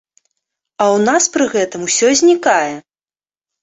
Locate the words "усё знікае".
1.91-2.69